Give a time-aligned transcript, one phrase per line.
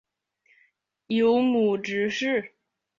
[1.05, 2.55] 友庙执事。